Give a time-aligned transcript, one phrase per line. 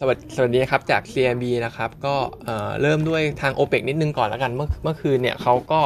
[0.00, 2.14] สวัสสวัสดีครับจาก CMB นะครับก็
[2.82, 5.80] เริ่มด้วยทาง OPEC นิดนึงก่อนแล้วกันเมื่อเมื่อคืนเนี่ยเขาก็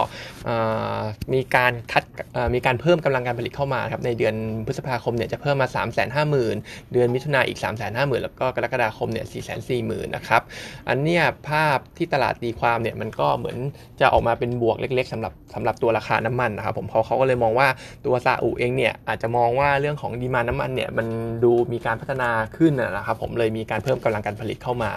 [1.33, 2.05] มีการคัด
[2.55, 4.35] มีการเพิ่มกำลังการผลิตเข้ามาครับในเดือน
[4.67, 9.51] พฤษภาคมเนี่ยจะเพิ่มมา 3 5 0 0 0 0 เดือนมิถุนาอีก 3 5 0 0 0 0 แล้วก็กรกฎาคมเนี่ย4 4
[9.51, 10.43] 0 0 0 0นะครับ
[10.89, 13.57] อันเนี้ยภาพที่ตลาดตีความเนี่ยมันก็เหมือน
[14.01, 17.69] จะออกมาเป็นบวกเล็กๆสำหรับสำหรับตัวราคาน้ำมันนะครับผมเขาเขาก็เลยมองว่า
[18.05, 21.07] ตัวซาอุเองเนี่ยอาจจะมองว่าเรื่องของดีมาน้ำมันเนี่ยมัน
[21.45, 24.93] ดูมีการพัฒนาขึ้นนะครับผมเลยมีการเพิ่มกำลังการผลิตเข้ามา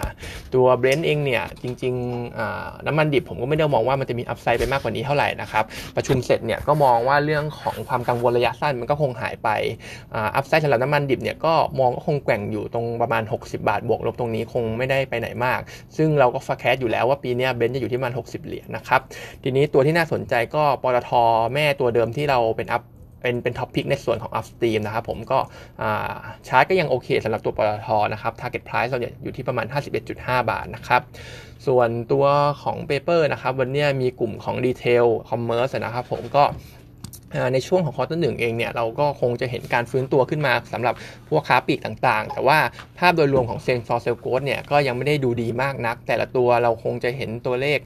[0.54, 5.64] ตัว Brent เองเนี่ยจริงๆน้ำมันดิบผมก็ไม่ได้มองว่ามันจะมี upside ไปมากกว่านี้เท่าไหร่นะครับ
[5.96, 9.48] ประชุมเสร็จเนี่ยก็มองว่าเรื่องของความกังวลระยะสั้นมันก็คงหายไป
[10.16, 15.60] upside สำหรับน้ำมันดิบเนี่ยก็มองก็คงแกว่งอยู่ตรงประมาณ 60 บาทบวกลบตรงนี้คงไม่ได้ไปไหนมาก
[15.96, 19.00] ซึ่งเราก็ forecast อยู่แล้วว่าปีนี้ Brent จะอยู่ที่ประมาณ60 เหรียญนะครับ
[19.42, 21.10] ทีนี้ตัวที่น่าสนใจก็ปตท
[21.54, 22.82] แม่ตัวเดิมที่เราเป็น up
[23.24, 25.38] เป็นเป็น top pick ในส่วนของ upstream นะครับผมก็
[26.48, 29.66] ชาร์ตก็ยังโอเคสำหรับตัวปตทนะครับ target price เราอยู่ที่ประมาณ
[30.08, 31.02] 51.5 บาทนะครับ
[31.66, 32.26] ส่วนตัว
[32.62, 36.44] ของ paper นะครับวันนี้มีกลุ่มของ retail commerce นะครับผมก็
[37.52, 40.94] ในช่วงของ quarter หนึ่งเองเนี่ยเราก็คงจะเห็นการฟื้นตัวขึ้นมาสำหรับ
[41.28, 42.58] พวกค้าปลีกต่างๆ แต่ว่า
[42.98, 47.78] ภาพโดยรวมของ same store sale growth เนี่ยก็ยังไม่ได้ดูดีมากนัก แต่ละตัวเราคงจะเห็นตัวเลข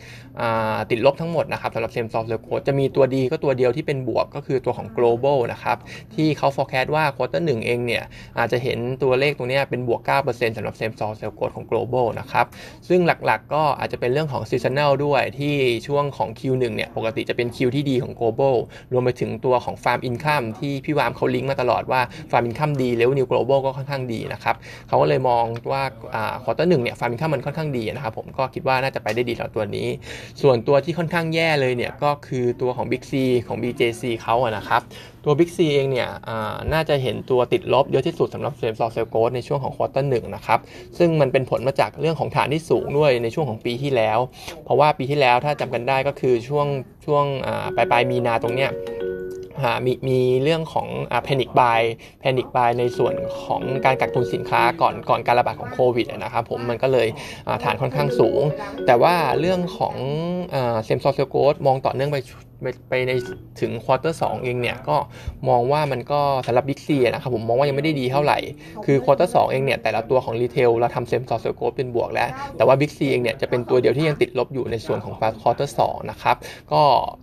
[0.91, 5.77] ติดลบทั้งหมดนะครับสำหรับ same store sale growth จะมีตัวดีก็ตัวเดียวที่เป็นบวกก็คือตัวของ global นะครับ
[6.15, 8.05] ที่เขา forecast ว่า quarter หนึ่งเองเนี่ย
[8.39, 12.47] อาจจะเห็นตัวเลขตรงนี้เป็นบวก 9%สำหรับเซนฟอร์เซลโกดของ global นะครับ
[12.89, 15.55] ซึ่งหลักๆ ก็อาจจะเป็นเรื่องของ seasonal ด้วยที่
[15.87, 18.57] ช่วงของ Q1 เนี่ยปกติจะเป็น Q ที่ดีของ global
[18.93, 22.01] รวมไปถึงตัวของ farm income ที่พี่วามเขาลิงก์มาตลอดว่า
[22.31, 24.57] farm income ดี revenue global ก็ค่อนข้างดีนะครับ
[24.89, 25.83] เขาก็เลยมองว่า
[26.43, 29.89] quarter หนึ่งเนี่ย farm income มันค่อนข้างดีนะครับผมก็คิดว่าน่าจะไปได้ดีต่อตัวนี้
[30.43, 33.13] ส่วนตัวที่ค่อนข้างแย่เลยเนี่ยก็คือตัวของ Big C
[33.47, 34.83] ของ BJC เขาอะนะครับ
[35.25, 36.09] ตัว Big C เองเนี่ย
[36.73, 40.61] น่าจะเห็นตัวติดลบเยอะที่สุดสำหรับ same store sale growth ในช่วงของ quarter หนึ่งนะครับ
[40.99, 44.19] ซึ่งมันเป็นผลมาจากเรื่องของฐานที่สูงด้วยในช่วงของปีที่แล้ว
[44.65, 46.67] เพราะว่าปีที่แล้วถ้าจำกันได้ก็คือช่วง
[47.07, 47.25] ช่วง
[47.77, 48.71] ปลายปลายมีนาตรงเนี้ย
[49.87, 50.87] มีมีเรื่องของ
[51.25, 51.81] panic buy
[52.21, 57.09] panic buy ในส่วนของการกักตุนสินค้าก่อนก่อนการระบาดของโควิดนะครับผมมันก็เลย
[57.65, 58.43] ฐานค่อนข้างสูง
[58.87, 59.95] แต่ว่าเรื่องของ
[60.85, 62.17] same store sale growth มองต่อเนื่องไป
[62.89, 63.13] ไปใน
[63.61, 64.97] ถึง quarter สองเองเนี่ยก็
[65.49, 68.39] มองว่ามันก็สำหรับบิ๊กซีนะครับผมมองว่ายังไม่ได้ดีเท่าไหร่
[68.85, 75.81] คือ quarter สองเองเนี่ยแต่ละตัวของ retail เราทำ same store sale growth เป็นบวกแล้ว แต่ว่าบิ๊กซีเองเนี่ยจะเป็นตัวเดียวที่ยังติดลบอยู่ในส่วนของ quarter สอง
[76.11, 76.37] นะครับ
[76.73, 76.83] ก็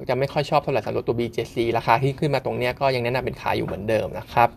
[0.09, 4.49] จะไม่ค่อยชอบเท่าไหร่สำหรับตัว BJC ราคาที่ขึ้นมาตรงนี้ก็ยังแนะนำเป็นขายอยู่เหมือนเดิมนะครับ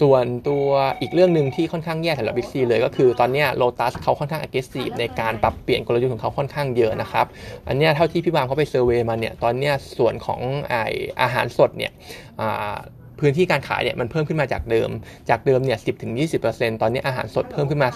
[0.00, 0.66] ส่วนตัว
[1.00, 7.26] อีกเรื่องหนึ่งที่ค่อนข้างแย่สำหรับบิ๊กซีเลยก็คือตอนนี้โลตัสเขาค่อนข้าง aggressive ในการปรับเปลี่ยนกลยุทธ์ของเขาค่อนข้างเยอะนะครับ
[7.68, 10.74] อันนี้เท่าที่พี่บางเขาไป survey มาเนี่ยตอนนี้ส่วนของไอ
[11.22, 11.92] อาหารสดเนี่ย
[13.24, 14.90] พื้นที่การขายเนี่ยมันเพิ่มขึ้นมาจากเดิม
[15.30, 16.24] จากเดิมเนี่ยสิบถึงยี่สิบ
[16.82, 17.88] ตอนนี้อาหารสดเพิ่มขึ้นมา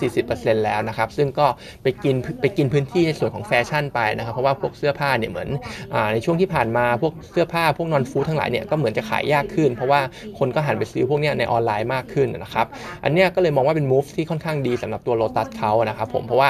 [0.00, 1.46] 30-40%แล้วนะครับ ซึ่งก็
[1.82, 5.48] ไปกินไปกินพื้นที่ในส่วนของแฟชั่นไปนะครับ เพราะว่าพวกเสื้อผ้าเนี่ยเหมือน
[5.94, 10.00] อในช่วงที่ผ่านมาพวกเสื้อผ้าพวก non-food ทั้งหลายเนี่ยก็เหมือนจะขายยากขึ้น เพราะว่า
[10.38, 12.66] คนก็หันไปซื้อพวกเนี้ยในออนไลน์มากขึ้นนะครับ
[13.04, 16.48] อันเนี้ยก็เลยมองว่าเป็น move ที่ค่อนข้างดีสำหรับตัวโลตัสเขานะครับผม เพราะว่า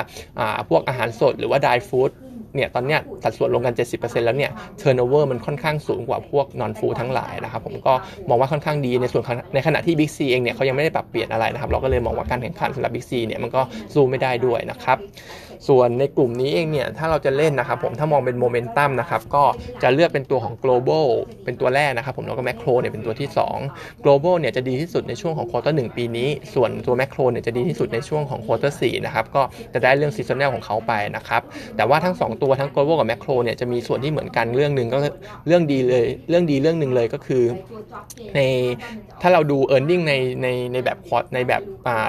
[0.71, 2.11] พวกอาหารสดหรือว่า dry food
[2.55, 7.93] เนี่ยตอนเนี้ยสัดส่วนรวมกัน 70%แล้วเนี่ย turnover มันค่อนข้างสูงกว่าพวก non-food ทั้งหลายนะครับผมก็
[8.29, 9.23] มองว่าค่อนข้างดีในส่วน
[9.55, 13.61] ในขณะที่บิ๊กซีเองเนี่ยเขายังไม่ได้ปรับเปลี่ยนอะไรนะครับ เราก็เลยมองว่าการแข่งขันสำหรับบิ๊กซีเนี่ยมันก็
[13.95, 14.99] สู้ไม่ได้ด้วยนะครับ
[15.69, 19.45] ส่วนในกลุ่มนี้เองเนี่ยถ้าเราจะเล่นนะครับผมถ้ามองเป็นโมเมนตัมนะครับก็
[19.83, 21.07] จะเลือกเป็นตัวของ global
[21.45, 23.29] เป็นตัวแรกนะครับผมแล้วก็แมคโครเนี่ยเป็นตัวที่
[23.67, 29.43] 2 global เนี่ยจะดีที่สุดในช่วงของ quarter หนึ่งปีนี้ ส่วนตัวแมคโครเนี่ยจะดีที่สุดในช่วงของ quarter สี่นะครับก็
[29.75, 31.43] จะได้เรื่อง seasonal ของเขาไปนะครับ
[31.77, 34.99] แต่ว่าทั้ง 2ตัวทั้ง global กับแมคโครเนี่ยจะมีส่วนที่เหมือนกันเรื่องหนึ่งก็
[35.47, 37.43] เรื่องดีเลยเรื่องดีเรื่องหนึ่งเลยก็คือ
[38.35, 38.41] ใน
[39.23, 40.99] ถ้าเราดู e a r n i n g ในในในแบบ
[41.35, 41.63] ในแบบ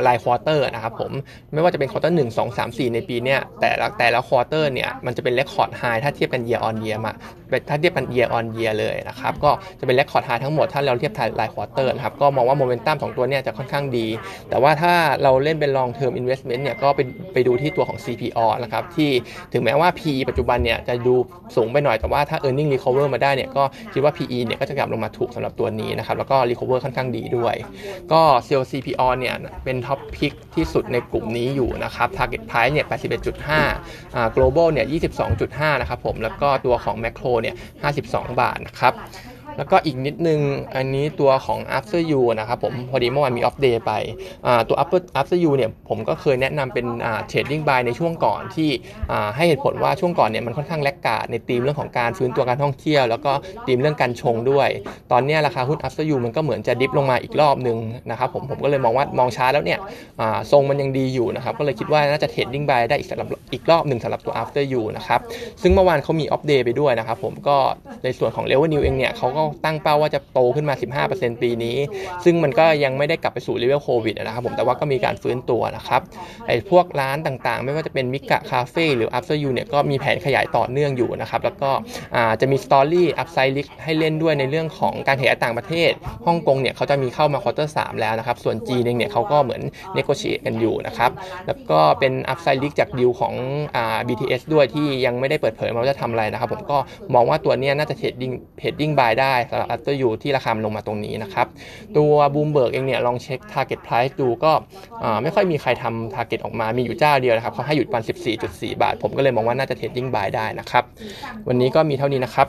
[0.08, 1.12] ราย quarter นะครับผม
[1.54, 7.14] ไม่ว่าจะเป็น quarter หนึ่งสองสามสี่ในปีเนี้ยแต่ละแต่ละ quarter เนี่ยมันจะเป็น record high ถ้าเทียบกัน year on year มา
[7.70, 14.08] ถ้าเทียบกัน year on year เลยนะครับก็จะเป็น record high ทั้งหมดถ้าเราเทียบราย quarter นะครับก็มองว่าโมเมนตัมของตัวเนี้ยจะค่อนข้างดี
[14.50, 14.94] แต่ว่าถ้า
[15.24, 17.00] เราเล่นเป็น long term investment เนี่ยก็ไป
[17.34, 19.10] ไปดูที่ตัวของ CPALL นะครับที่
[19.54, 21.16] ถึงแม้ว่า PE ปัจจุบันเนี่ยจะดู
[21.56, 23.64] สูงไปหน่อยแต่ว่าถ้า earning recover มาได้เนี่ยก็
[23.94, 27.56] คิดว่า PE เนี่ยก็จะกลับลงมาถูกสำหรับตัวนี้นะครับแล้วก็ recover ค่อนข้างดีด้วย
[28.12, 32.86] ก็เซลล์ CPO เนี่ยเป็นท็อปพิกที่สุดในกลุ่มนี้อยู่นะครับ target price เนี่ย
[33.50, 34.86] 81.5อ่า global เนี่ย
[35.34, 37.56] 22.5 นะครับผมแล้วก็ตัวของ macro เนี่ย
[37.94, 38.94] 52 บาทนะครับ
[39.58, 40.40] แล้วก็อีกนิดนึง
[40.76, 43.92] อันนี้ตัวของ after you นะครับผมพอดีเมื่อวานมี off day ไป
[44.68, 46.86] ตัว after after you เนี่ยผมก็เคยแนะนำเป็น
[47.32, 48.70] trading buy ในช่วงก่อนที่
[49.36, 53.32] ให้เหตุผลว่าช่วงก่อนเนี่ยมันค่อนข้างแลกกาดในธีมเรื่องของการฟื้นตัวการท่องเที่ยว แล้วก็
[53.68, 54.70] ธีมเรื่องการชงด้วย
[55.12, 57.78] ตอนนี้ราคาหุ้น after you มันก็เหมือนจะดิฟลงมาอีกรอบนึง
[58.12, 59.80] นะครับผมผมก็เลยมองว่ามองช้าแล้วเนี่ย
[60.52, 65.20] ทรงมันยังดีอยู่นะครับก็เลยคิดว่าน่าจะ trading buy ได้อีกสำหรับอีกรอบหนึ่งสำหรับตัว after you นะครับ
[65.62, 67.58] ซึ่งเมื่อวานเขามี off day ไปด้วยนะครับผมก็
[68.04, 70.76] ในส่วนของ revenue เองเนี่ยเขาก็ตั้งเป้าว่าจะโตขึ้นมา
[71.10, 71.78] 15%ปีนี้
[72.24, 76.02] ซึ่งมันก็ยังไม่ได้กลับไปสู่เลเวลโควิดนะครับผมแต่ว่าก็มีการฟื้นตัวนะครับ
[76.48, 81.72] ไอ้พวกร้านต่างๆ ไม่ว่าจะเป็นมิกะคาเฟ่หรือ After You เนี่ยก็มีแผนขยายต่อเนื่องอยู่นะครับแล้วก็
[82.42, 85.92] จะมี story upside risk ให้เล่นด้วยในเรื่องของการขยายต่างประเทศ
[86.28, 89.62] ฮ่องกงเนี่ยเขาจะมีเข้ามา quarter สี่แล้วนะครับส่วนจีนเองเนี่ยเขาก็เหมือน
[89.94, 91.12] negotiate กันอยู่นะครับ
[91.48, 93.34] แล้วก็เป็น upside risk จากดีลของ
[93.76, 96.78] อ่า BTS ด้วยที่ยังไม่ได้เปิดเผยมาว่าจะทำอะไรนะครับผมก็
[97.14, 101.48] มองว่าตัวเนี้ยน่าจะ trading trading buy ได้สำหรับ After You ที่ราคาลงมาตรงนี้นะครับ
[101.98, 104.52] ตัวบูมเบิร์กเองเนี่ยลองเช็ค Target Price ดูก็
[105.24, 108.02] ไม่ค่อยมีใครทำ Target ออกมามีอยู่เจ้าเดียวนะครับเขาให้อยู่ประมาณ
[108.42, 110.84] 14.4 บาท ผมก็เลยมองว่าน่าจะ trading buy ได้นะครับ
[111.48, 112.48] วันนี้ก็มีเท่านี้นะครับ